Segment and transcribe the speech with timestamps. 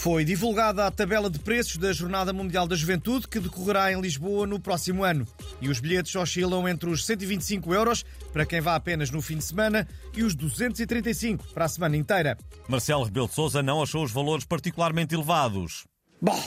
[0.00, 4.46] Foi divulgada a tabela de preços da Jornada Mundial da Juventude, que decorrerá em Lisboa
[4.46, 5.28] no próximo ano.
[5.60, 8.02] E os bilhetes oscilam entre os 125 euros
[8.32, 9.86] para quem vá apenas no fim de semana
[10.16, 12.38] e os 235 para a semana inteira.
[12.66, 15.84] Marcelo Rebelo de Sousa não achou os valores particularmente elevados.
[16.18, 16.42] Bom,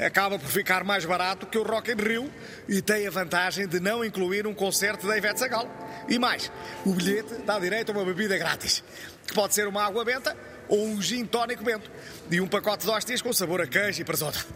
[0.00, 2.28] acaba por ficar mais barato que o Rock in Rio
[2.68, 5.68] e tem a vantagem de não incluir um concerto da Ivete Sagal.
[6.08, 6.50] E mais,
[6.84, 8.82] o bilhete dá direito a uma bebida grátis,
[9.24, 10.36] que pode ser uma água benta
[10.72, 11.90] ou um gin tónico bento
[12.30, 14.46] e um pacote de hóstias com sabor a queijo e presunto.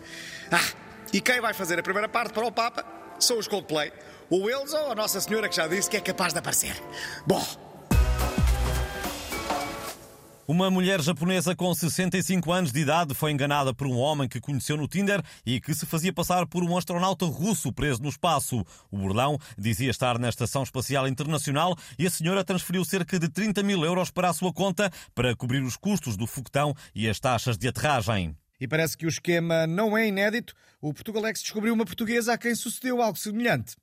[0.51, 0.65] Ah,
[1.13, 2.87] e quem vai fazer a primeira parte para o Papa
[3.21, 3.93] são os Coldplay,
[4.31, 6.75] ou eles ou a Nossa Senhora que já disse que é capaz de aparecer.
[7.27, 7.45] Bom,
[10.49, 14.77] Uma mulher japonesa com 65 anos de idade foi enganada por um homem que conheceu
[14.77, 18.65] no Tinder e que se fazia passar por um astronauta russo preso no espaço.
[18.89, 23.65] O burlão dizia estar na Estação Espacial Internacional e a senhora transferiu cerca de 30
[23.65, 27.59] mil euros para a sua conta para cobrir os custos do foguetão e as taxas
[27.59, 28.37] de aterragem.
[28.61, 30.55] E parece que o esquema não é inédito.
[30.81, 33.75] O Portugalex descobriu uma portuguesa a quem sucedeu algo semelhante.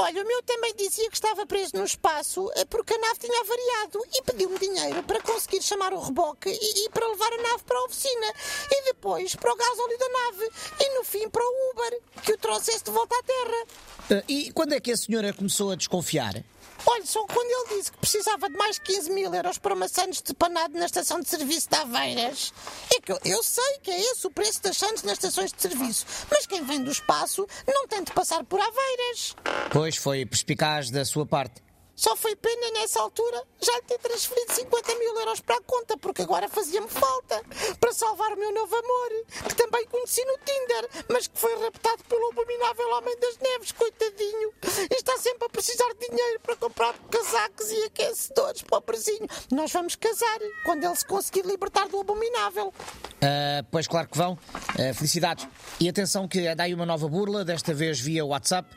[0.00, 3.40] Olha, o meu também dizia que estava preso no espaço eh, porque a nave tinha
[3.40, 7.64] avariado e pediu-me dinheiro para conseguir chamar o reboque e, e, para levar a nave
[7.64, 8.32] para a oficina
[8.70, 12.38] e depois para o gasóleo da nave e no fim para o Uber que o
[12.38, 13.66] trouxesse de volta à Terra.
[14.10, 16.42] Uh, e quando é que a senhora começou a desconfiar?
[16.86, 20.22] Olha, só quando ele disse que precisava de mais 15 mil euros para uma Santos
[20.22, 22.52] de panado na estação de serviço de Aveiras.
[22.94, 25.60] É que eu, eu, sei que é esse o preço das Santos nas estações de
[25.60, 29.34] serviço, mas quem vem do espaço não tem de passar por Aveiras.
[29.70, 31.67] Pois foi perspicaz da sua parte.
[31.98, 35.96] Só foi pena nessa altura já lhe ter transferido 50 mil euros para a conta,
[35.98, 37.44] porque agora fazia-me falta
[37.80, 39.08] para salvar o meu novo amor,
[39.48, 44.54] que também conheci no Tinder, mas que foi raptado pelo abominável Homem das Neves, coitadinho.
[44.88, 49.26] E está sempre a precisar de dinheiro para comprar casacos e aquecedores, pobrezinho.
[49.50, 52.72] Nós vamos casar quando ele se conseguir libertar do abominável.
[53.18, 54.32] Uh, pois claro que vão.
[54.34, 55.46] Uh, felicidades.
[55.80, 58.68] E atenção que dá aí uma nova burla, desta vez via WhatsApp.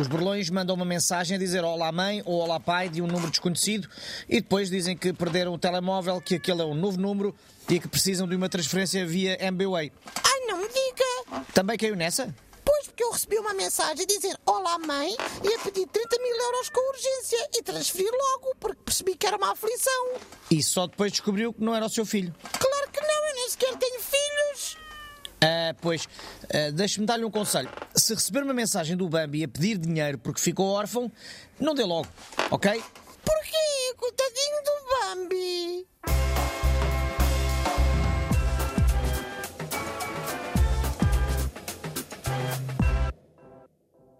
[0.00, 3.30] Os burlões mandam uma mensagem a dizer olá mãe ou olá pai de um número
[3.30, 3.88] desconhecido
[4.28, 7.34] e depois dizem que perderam o telemóvel, que aquele é um novo número
[7.68, 9.92] e que precisam de uma transferência via MBWay.
[10.24, 11.44] Ai, não me diga!
[11.52, 12.34] Também caiu nessa?
[12.64, 16.36] Pois, porque eu recebi uma mensagem a dizer Olá mãe e a pedir 30 mil
[16.36, 20.14] euros com urgência e transferi logo porque percebi que era uma aflição.
[20.50, 22.34] E só depois descobriu que não era o seu filho.
[22.58, 24.76] Claro que não, eu nem sequer tenho filhos.
[25.70, 27.68] Uh, pois, uh, deixe-me dar-lhe um conselho.
[27.94, 31.10] Se receber uma mensagem do Bambi a pedir dinheiro porque ficou órfão,
[31.58, 32.08] não dê logo,
[32.50, 32.82] ok?